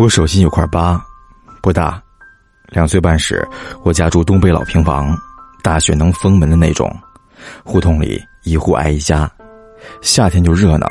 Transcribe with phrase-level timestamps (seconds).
[0.00, 0.98] 我手心有块疤，
[1.60, 2.02] 不大。
[2.68, 3.46] 两岁半时，
[3.82, 5.14] 我家住东北老平房，
[5.62, 6.90] 大雪能封门的那种，
[7.62, 9.30] 胡同里一户挨一家，
[10.00, 10.90] 夏天就热闹。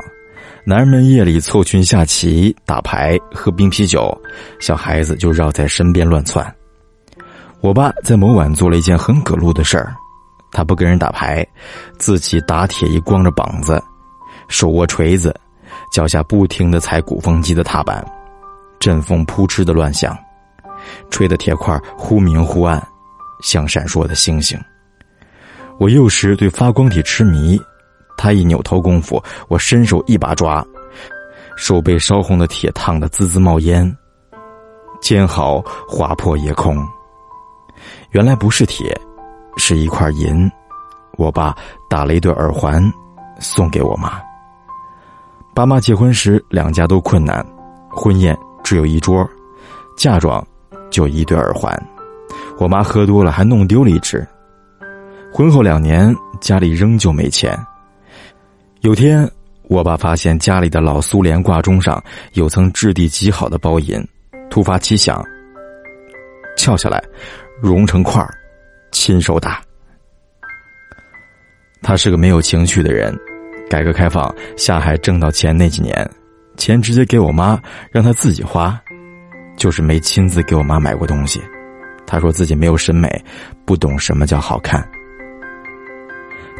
[0.63, 4.15] 男人们夜里凑群下棋、打牌、喝冰啤酒，
[4.59, 6.45] 小孩子就绕在身边乱窜。
[7.61, 9.91] 我爸在某晚做了一件很葛路的事儿，
[10.51, 11.43] 他不跟人打牌，
[11.97, 13.83] 自己打铁一光着膀子，
[14.49, 15.35] 手握锤子，
[15.91, 18.05] 脚下不停的踩鼓风机的踏板，
[18.79, 20.17] 阵风扑哧的乱响，
[21.09, 22.81] 吹的铁块忽明忽暗，
[23.41, 24.59] 像闪烁的星星。
[25.77, 27.59] 我幼时对发光体痴迷。
[28.17, 30.61] 他一扭头功夫，我伸手一把抓，
[31.55, 33.89] 手被烧红的铁烫得滋滋冒烟，
[34.99, 36.85] 尖毫划破夜空。
[38.11, 38.93] 原来不是铁，
[39.55, 40.51] 是一块银。
[41.13, 41.55] 我爸
[41.89, 42.83] 打了一对耳环，
[43.39, 44.21] 送给我妈。
[45.55, 47.45] 爸妈结婚时两家都困难，
[47.89, 48.37] 婚宴
[48.69, 49.27] 只有一桌，
[49.97, 50.47] 嫁妆
[50.91, 51.75] 就一对耳环。
[52.59, 54.23] 我妈喝多了还弄丢了一只。
[55.33, 57.57] 婚后两年，家里仍旧没钱。
[58.81, 59.27] 有天，
[59.63, 61.99] 我爸发现家里的老苏联挂钟上
[62.33, 64.07] 有层质地极好的包银，
[64.51, 65.19] 突发奇想，
[66.55, 67.03] 撬下来，
[67.59, 68.31] 融成块儿，
[68.91, 69.59] 亲手打。
[71.81, 73.19] 他是个没有情趣的人，
[73.67, 76.07] 改革开放下海挣到钱那几年，
[76.59, 77.59] 钱直接给我妈，
[77.91, 78.79] 让她自己花，
[79.57, 81.41] 就是没亲自给我妈买过东西。
[82.05, 83.09] 她说自己没有审美，
[83.65, 84.87] 不懂什么叫好看。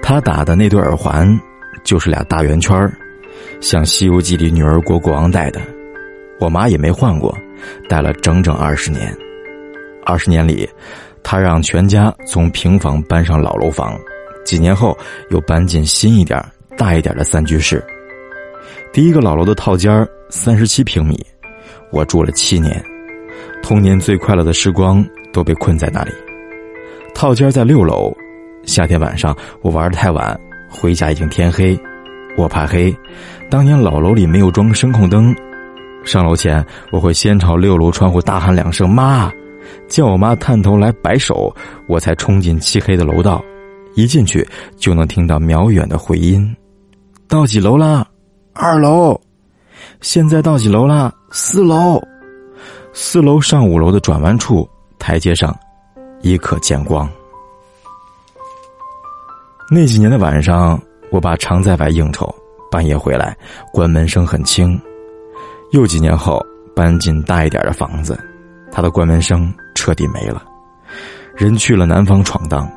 [0.02, 1.40] 他打的那对耳环。
[1.82, 2.78] 就是俩大圆圈
[3.62, 5.62] 像《西游记》里女儿国国王戴的，
[6.40, 7.36] 我妈也没换过，
[7.88, 9.16] 戴了整整二十年。
[10.06, 10.70] 二十年里，
[11.24, 13.98] 她让全家从平房搬上老楼房，
[14.44, 14.96] 几年后
[15.30, 16.44] 又搬进新一点、
[16.78, 17.82] 大一点的三居室。
[18.92, 21.24] 第一个老楼的套间三十七平米，
[21.92, 22.84] 我住了七年，
[23.62, 26.12] 童年最快乐的时光都被困在那里。
[27.14, 28.12] 套间在六楼，
[28.64, 30.38] 夏天晚上我玩的太晚。
[30.68, 31.80] 回家已经天黑，
[32.36, 32.96] 我怕黑。
[33.50, 35.36] 当年老楼里没有装声控灯，
[36.04, 39.32] 上楼前我会先朝六楼窗户大喊两声“妈”，
[39.88, 41.56] 叫我妈探头来摆手，
[41.88, 43.44] 我才冲进漆黑的楼道。
[43.94, 44.48] 一进去
[44.78, 46.56] 就能听到渺远的回音
[47.28, 48.08] ：“到几楼啦？
[48.62, 49.20] 二楼。
[50.02, 51.10] 现在到几楼啦？
[51.32, 51.98] 四楼。
[52.92, 54.68] 四楼上五楼的转弯处
[55.00, 55.58] 台阶上，
[56.22, 57.10] 已可见光。”
[59.72, 60.78] 那几年的晚上，
[61.10, 62.34] 我爸常在外应酬，
[62.70, 63.34] 半夜回来，
[63.72, 64.78] 关门声很轻。
[65.72, 68.20] 又几年后，搬进大一点的房子，
[68.74, 70.44] 他的关门声彻底没了。
[71.34, 72.70] 人去了南方闯荡，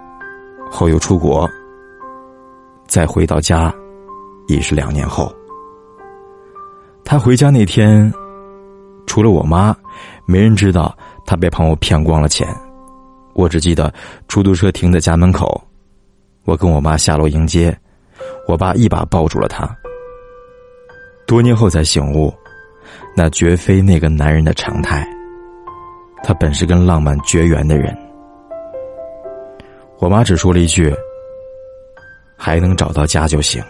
[0.70, 1.50] 后又出国。
[2.86, 3.74] 再回到家，
[4.46, 5.34] 已是两年后。
[7.04, 8.12] 他回家那天，
[9.06, 9.76] 除了我妈，
[10.26, 10.96] 没人知道
[11.26, 12.48] 他被朋友骗光了钱。
[13.34, 13.92] 我只记得
[14.28, 15.62] 出租车停在家门口。
[16.44, 17.76] 我跟我妈下楼迎接，
[18.48, 19.68] 我爸一把抱住了他。
[21.26, 22.32] 多年后才醒悟，
[23.16, 25.06] 那绝非那个男人的常态。
[26.22, 27.96] 他本是跟浪漫绝缘的人。
[29.98, 30.94] 我妈只说了一句
[32.36, 33.62] ：“还能找到家就行。”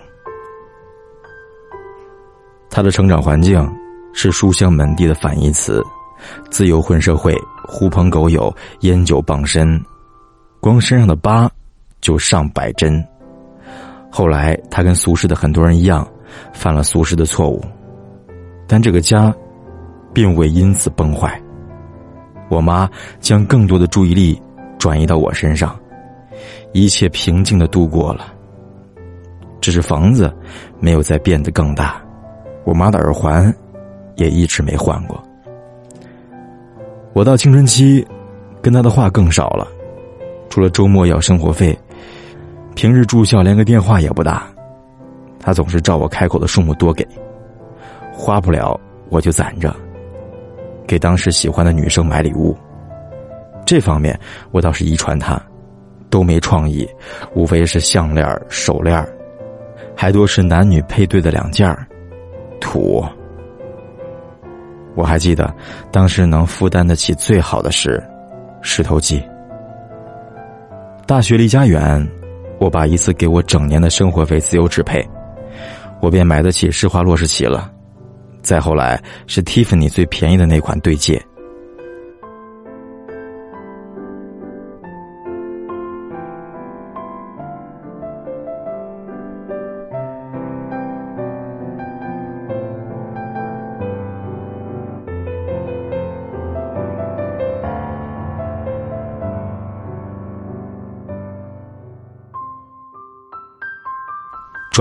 [2.72, 3.64] 他的成长环境
[4.12, 5.80] 是书香门第的反义词，
[6.50, 7.32] 自由混社会，
[7.68, 9.80] 狐朋狗友，烟酒傍身，
[10.58, 11.48] 光身上的疤。
[12.00, 13.00] 就上百针。
[14.10, 16.04] 后来，他跟俗世的很多人一样，
[16.52, 17.62] 犯了俗世的错误，
[18.66, 19.32] 但这个家，
[20.12, 21.40] 并未因此崩坏。
[22.50, 22.90] 我妈
[23.20, 24.42] 将更多的注意力
[24.80, 25.78] 转移到我身上，
[26.72, 28.34] 一切平静的度过了。
[29.60, 30.34] 只是房子
[30.80, 32.02] 没有再变得更大，
[32.64, 33.54] 我妈的耳环
[34.16, 35.22] 也一直没换过。
[37.12, 38.06] 我到青春期，
[38.62, 39.66] 跟他的话更少了，
[40.48, 41.78] 除了周末要生活费。
[42.74, 44.46] 平日住校连个电话也不打，
[45.38, 47.06] 他总是照我开口的数目多给，
[48.10, 49.74] 花不了我就攒着，
[50.86, 52.56] 给当时喜欢的女生买礼物。
[53.66, 54.18] 这方面
[54.52, 55.38] 我倒是遗传他，
[56.08, 56.88] 都没创意，
[57.34, 59.06] 无非是项链、手链，
[59.94, 61.68] 还多是男女配对的两件
[62.62, 63.04] 土。
[64.94, 65.54] 我还记得，
[65.90, 68.02] 当时能负担得起最好的是
[68.62, 69.22] 石头记。
[71.06, 72.08] 大学离家远。
[72.58, 75.04] 我爸一次给我整年的生活费自由支配，
[76.00, 77.68] 我便买得起施华洛世奇了。
[78.40, 81.20] 再后来是蒂芙尼最便宜的那款对戒。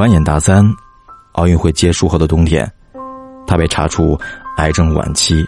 [0.01, 0.65] 转眼大三，
[1.33, 2.68] 奥运会结束后的冬天，
[3.45, 4.19] 他被查出
[4.57, 5.48] 癌症晚期，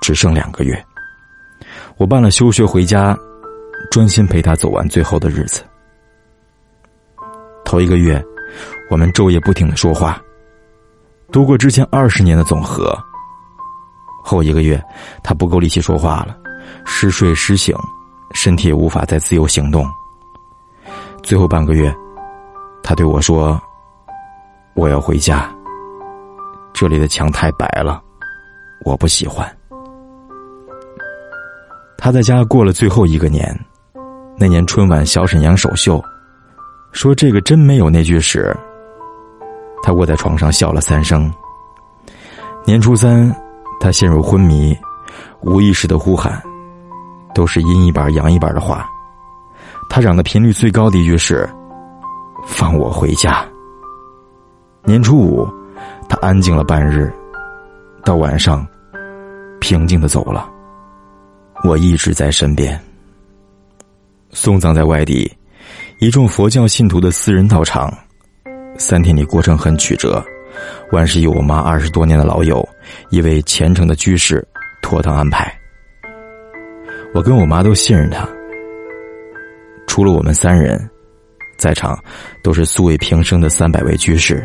[0.00, 0.84] 只剩两个月。
[1.96, 3.16] 我办了休学回家，
[3.88, 5.62] 专心陪他走完最后的日子。
[7.64, 8.20] 头一个月，
[8.90, 10.20] 我们昼夜不停的说话，
[11.30, 12.92] 度过之前二十年的总和。
[14.24, 14.82] 后一个月，
[15.22, 16.36] 他不够力气说话了，
[16.84, 17.76] 时睡时醒，
[18.34, 19.88] 身体也无法再自由行动。
[21.22, 21.94] 最后半个月，
[22.82, 23.60] 他对我说
[24.74, 25.48] ：“我要回家，
[26.72, 28.02] 这里的墙太白了，
[28.84, 29.48] 我不喜欢。”
[31.96, 33.56] 他在家过了最后一个年，
[34.36, 36.02] 那年春晚小沈阳首秀，
[36.90, 38.54] 说这个真没有那句时，
[39.84, 41.32] 他卧在床上笑了三声。
[42.64, 43.32] 年初三，
[43.78, 44.76] 他陷入昏迷，
[45.42, 46.42] 无意识的呼喊，
[47.34, 48.88] 都是阴一半阳一半的话。
[49.88, 51.48] 他嚷的频率最高的一句是
[52.46, 53.46] ：“放我回家。”
[54.84, 55.48] 年初五，
[56.08, 57.12] 他安静了半日，
[58.04, 58.66] 到晚上，
[59.60, 60.50] 平静的走了。
[61.62, 62.78] 我一直在身边。
[64.30, 65.30] 送葬在外地，
[66.00, 67.92] 一众佛教信徒的私人道场，
[68.76, 70.24] 三天里过程很曲折，
[70.90, 72.66] 万事由我妈二十多年的老友，
[73.10, 74.44] 一位虔诚的居士
[74.80, 75.54] 妥当安排。
[77.14, 78.26] 我跟我妈都信任他。
[79.86, 80.90] 除了我们三人，
[81.62, 81.96] 在场
[82.42, 84.44] 都是素未平生的三百位居士，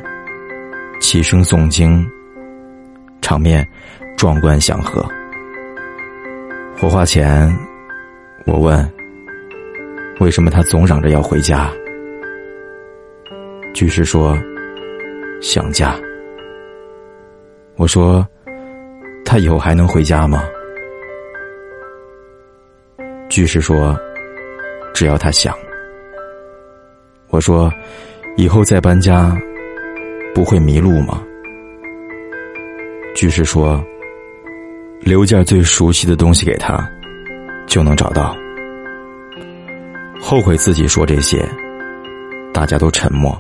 [1.02, 2.08] 齐声诵经，
[3.24, 3.68] 场面
[4.16, 5.04] 壮观祥和。
[6.78, 7.52] 火化前，
[8.46, 8.88] 我问
[10.22, 11.72] ：“为什么他总嚷着要回家？”
[13.74, 14.38] 居士说
[15.42, 15.96] ：“想家。”
[17.78, 18.24] 我说
[19.26, 20.44] ：“他以后还能回家吗？”
[23.28, 23.98] 居士说
[24.94, 25.52] ：“只要他想。”
[27.38, 27.72] 我说
[28.36, 29.38] ：“以后再搬家，
[30.34, 31.22] 不会迷路吗？”
[33.16, 33.80] 居士说。
[35.00, 36.90] 留件最熟悉的东西给他，
[37.68, 38.36] 就能找到。
[40.20, 41.48] 后悔自己说这些，
[42.52, 43.40] 大家都沉默。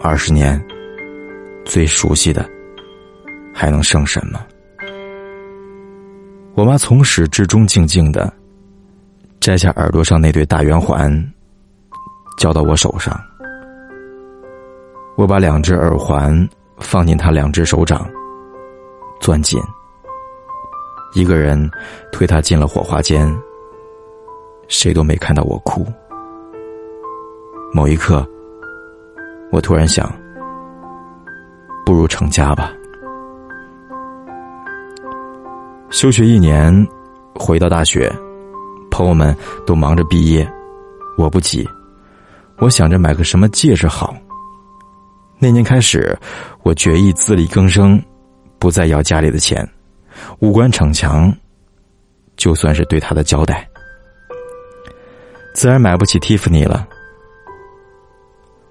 [0.00, 0.64] 二十年，
[1.64, 2.48] 最熟悉的
[3.52, 4.40] 还能剩什么？
[6.54, 8.32] 我妈从始至终静静的
[9.40, 11.12] 摘下耳朵上那对大圆环，
[12.38, 13.14] 交到我手上。
[15.16, 16.48] 我把两只耳环
[16.78, 18.08] 放进他两只手掌，
[19.20, 19.60] 攥紧。
[21.14, 21.70] 一个人
[22.12, 23.28] 推他进了火化间，
[24.68, 25.84] 谁都没看到我哭。
[27.72, 28.26] 某一刻，
[29.50, 30.10] 我突然想，
[31.84, 32.72] 不如成家吧。
[35.90, 36.86] 休学一年，
[37.34, 38.12] 回到大学，
[38.90, 39.34] 朋友们
[39.66, 40.48] 都忙着毕业，
[41.16, 41.66] 我不急，
[42.58, 44.14] 我想着买个什么戒指好。
[45.38, 46.16] 那年开始，
[46.62, 48.02] 我决意自力更生，
[48.58, 49.66] 不再要家里的钱。
[50.40, 51.32] 无关逞强，
[52.36, 53.68] 就算是对他的交代。
[55.54, 56.86] 自然买不起蒂芙尼了，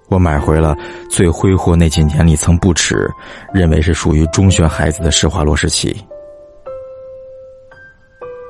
[0.10, 0.76] 我买回了
[1.10, 3.10] 最挥霍那几年里曾不耻
[3.54, 5.96] 认为是属于中学孩子的施华洛世奇。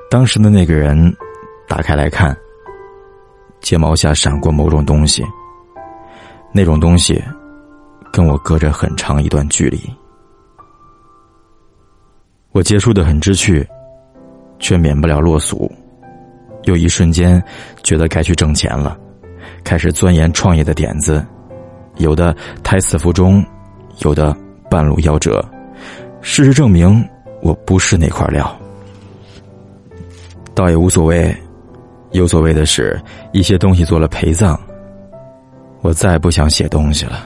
[0.10, 1.16] 当时的那个人
[1.68, 2.36] 打开来看，
[3.62, 5.24] 睫毛下闪过某种东西，
[6.52, 7.22] 那种东西
[8.12, 9.80] 跟我隔着很长一段距离。
[12.52, 13.68] 我接触的很知趣，
[14.58, 15.72] 却免不了落俗。
[16.64, 17.42] 有一瞬间，
[17.84, 18.98] 觉得该去挣钱了，
[19.64, 21.26] 开始钻研创业的点子，
[21.98, 23.46] 有的胎死腹中，
[24.00, 24.36] 有的
[24.70, 25.44] 半路夭折。
[26.22, 27.08] 事实证明，
[27.42, 28.58] 我不是那块料。
[30.56, 31.36] 倒也无所谓，
[32.12, 33.00] 有所谓的是，
[33.32, 34.60] 一些东西做了陪葬。
[35.82, 37.26] 我再不想写东西了。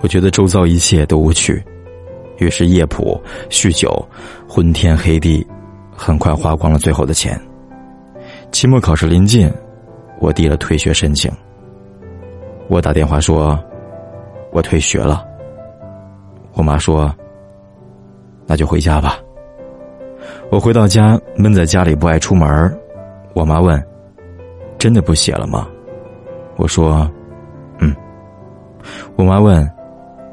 [0.00, 1.62] 我觉得周遭一切都无趣。
[2.38, 3.20] 于是夜谱、
[3.50, 4.02] 酗酒、
[4.48, 5.46] 昏天黑地，
[5.94, 7.38] 很快花光了最后的钱。
[8.50, 9.52] 期末考试临近，
[10.20, 11.30] 我递了退学申请。
[12.68, 13.62] 我打电话说，
[14.52, 15.22] 我退学了。
[16.54, 17.14] 我妈说，
[18.46, 19.18] 那就回家吧。
[20.50, 22.79] 我回到家，闷在家里不爱出门。
[23.32, 23.82] 我妈问
[24.78, 25.68] ：“真的不写了吗？”
[26.56, 27.10] 我说
[27.80, 27.94] ：“嗯。”
[29.16, 29.68] 我妈问：“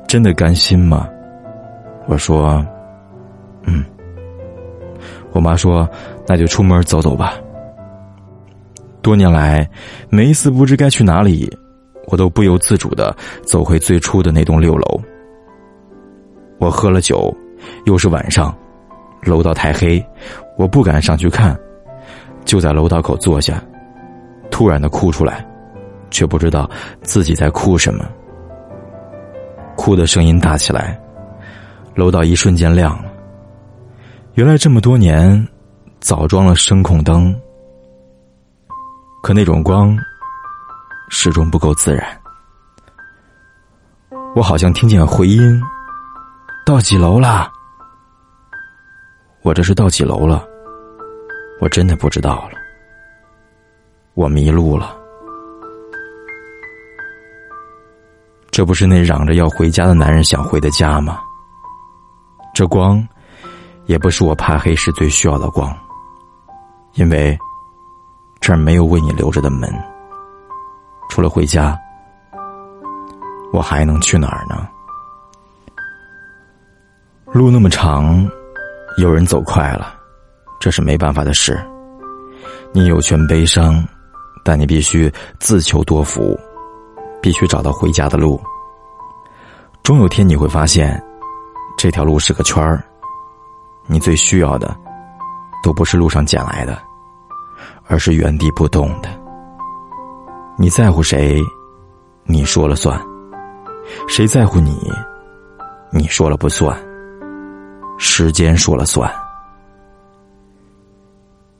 [0.08, 1.08] 真的甘心吗？”
[2.08, 2.66] 我说
[3.66, 3.84] ：“嗯。”
[5.32, 5.88] 我妈说
[6.26, 7.36] ：“那就出门走走吧。”
[9.02, 9.70] 多年来，
[10.10, 11.50] 每一次不知该去哪里，
[12.08, 15.02] 我都不由自主的走回最初的那栋六楼。
[16.60, 17.34] 我喝了酒，
[17.86, 18.54] 又是晚上，
[19.22, 20.04] 楼道太黑，
[20.58, 21.58] 我不敢上去看，
[22.48, 23.62] 就在楼道口坐下，
[24.50, 25.46] 突然的哭出来，
[26.10, 26.68] 却不知道
[27.02, 28.06] 自己在哭什么。
[29.76, 30.98] 哭的声音大起来，
[31.94, 33.12] 楼道一瞬间亮了。
[34.36, 35.46] 原来这么多年，
[36.00, 37.36] 早装了声控灯，
[39.22, 39.96] 可那种光
[41.10, 42.08] 始终不够自然。
[44.36, 45.62] 我好像听见回音，
[46.66, 47.52] 到几楼啦？
[49.42, 50.48] 我这是到几楼了？
[51.60, 52.58] 我真的不知道了。
[54.14, 54.96] 我迷路了。
[58.52, 61.20] 这不是那嚷着要回家的男人想回的家吗？
[62.54, 63.08] 这光。
[63.86, 65.74] 也不是我怕黑时最需要的光，
[66.96, 67.40] 因为
[68.42, 69.74] 这儿没有为你留着的门。
[71.10, 71.80] 除了回家，
[73.54, 74.68] 我还能去哪儿呢？
[77.28, 78.30] 路那么长，
[78.98, 79.97] 有人走快了，
[80.60, 81.60] 这是没办法的事。
[82.74, 83.84] 你有权悲伤，
[84.44, 86.38] 但你必须自求多福，
[87.22, 88.42] 必须找到回家的路。
[89.84, 91.02] 终有天你会发现，
[91.78, 92.84] 这条路是个圈儿。
[93.86, 94.76] 你最需要的，
[95.64, 96.78] 都不是路上捡来的，
[97.88, 99.10] 而是原地不动的。
[100.58, 101.40] 你在乎谁，
[102.26, 103.00] 你说了算；
[104.10, 104.92] 谁在乎你，
[105.90, 106.78] 你说了不算。
[107.98, 109.10] 时间说了算。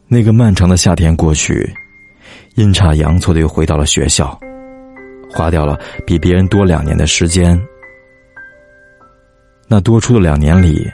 [0.08, 1.70] 那个漫长的夏天过去，
[2.56, 4.40] 阴差阳错的又回到了学校，
[5.30, 7.60] 花掉了比别人多两年的时间。
[9.68, 10.90] 那多出的两年里。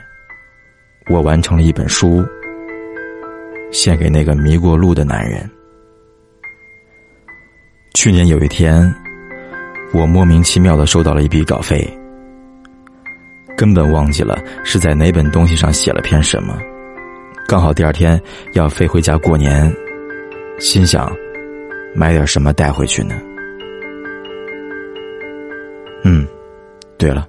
[1.10, 2.24] 我完成了一本书，
[3.70, 5.46] 献给那个迷过路的男人。
[7.92, 8.90] 去年有一天，
[9.92, 11.86] 我莫名其妙的收到了一笔稿费，
[13.54, 16.58] 根本忘记了是在哪本东西上写了篇什么。
[17.46, 18.20] 刚好第二天
[18.54, 19.70] 要飞回家过年，
[20.58, 21.14] 心想
[21.94, 23.14] 买点什么带回去呢？
[26.04, 26.26] 嗯，
[26.98, 27.28] 对了，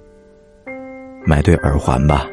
[1.26, 2.26] 买对耳环吧。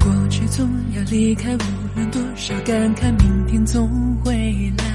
[0.00, 3.88] 过去总要离开，无论多少感慨，明天总
[4.24, 4.32] 会
[4.78, 4.85] 来。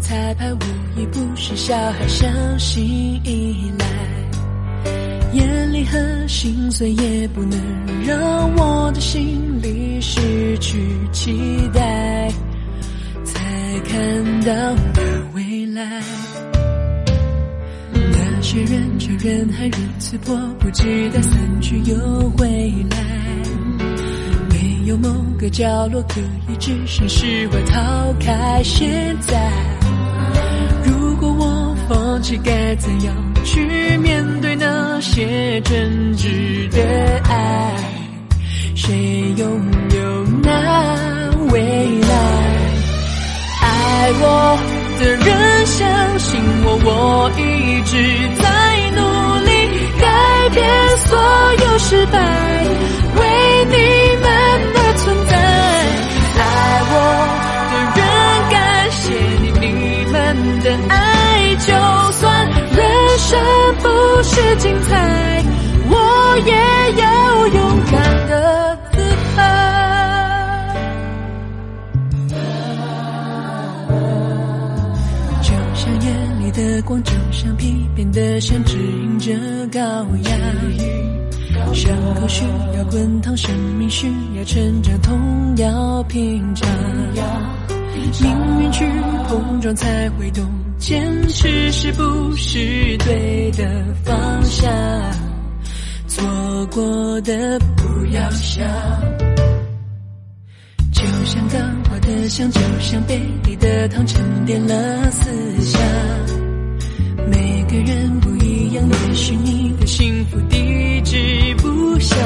[0.00, 0.58] 彩排，无
[0.96, 2.84] 疑不是小孩相信
[3.24, 3.86] 依赖。
[5.32, 7.58] 眼里和心碎，也不能
[8.04, 8.18] 让
[8.56, 10.78] 我的心里失去
[11.12, 12.28] 期待，
[13.24, 14.52] 才看到
[14.92, 15.02] 的
[15.34, 16.02] 未来。
[17.92, 21.96] 那些人潮人海，如此迫不及待散去又
[22.30, 22.48] 回
[22.90, 22.96] 来。
[24.48, 29.79] 没有某个角落可以置身事外逃开现在。
[32.20, 36.78] 如果我放弃，该怎样去面对那些真挚的
[37.24, 37.74] 爱？
[38.76, 39.48] 谁拥
[39.94, 40.50] 有那
[41.50, 41.60] 未
[42.02, 42.08] 来？
[43.62, 44.58] 爱我
[45.00, 47.96] 的人相信我，我一直
[48.36, 48.44] 在
[48.96, 49.00] 努
[49.46, 49.50] 力
[49.98, 50.06] 改
[50.50, 50.60] 变
[51.06, 51.08] 所
[51.64, 52.19] 有失败，
[77.40, 79.32] 光，就像皮变的线，指引着
[79.72, 79.80] 高
[80.24, 80.30] 压。
[81.72, 82.44] 伤口需
[82.76, 84.06] 要滚烫，生命需
[84.36, 86.68] 要成长，痛要品尝。
[88.20, 88.84] 命运去
[89.28, 90.44] 碰撞，才会懂。
[90.78, 94.70] 坚持是不是对的方向？
[96.08, 96.24] 错
[96.66, 98.66] 过的不要想。
[100.92, 105.80] 就像刚化的香，就像杯里的糖，沉淀了思想。
[107.72, 112.18] 每个人不一样，也许你的幸福地址不想。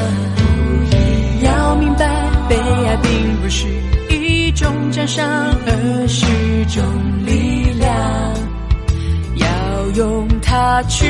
[1.42, 2.06] 要明白，
[2.48, 3.66] 被爱并不是
[4.08, 5.22] 一种奖赏，
[5.66, 6.24] 而是
[6.74, 6.82] 种
[7.26, 7.94] 力量。
[9.36, 11.04] 要用它去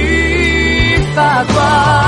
[1.15, 2.04] 发光。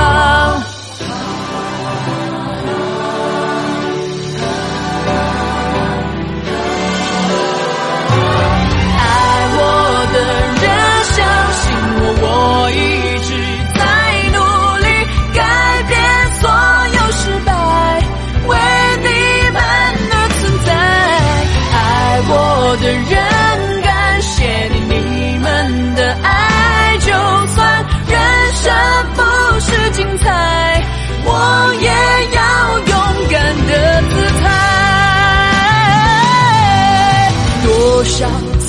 [38.18, 38.65] 少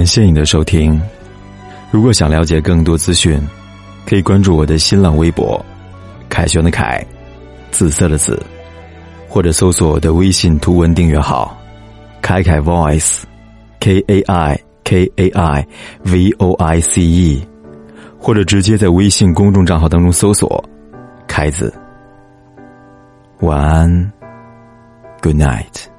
[0.00, 0.98] 感谢你的收听。
[1.90, 3.38] 如果想了解更多资讯，
[4.06, 5.62] 可以关注我的新浪微博
[6.26, 7.04] “凯旋的凯”，
[7.70, 8.42] 紫色的紫，
[9.28, 11.54] 或者搜索我的微信图文订阅号
[12.22, 15.66] “凯凯 Voice”，K A I K A I
[16.04, 17.46] V O I C E，
[18.18, 20.64] 或者直接在微信公众账号当中搜索
[21.28, 21.70] “凯子”。
[23.40, 24.12] 晚安
[25.20, 25.89] ，Good night。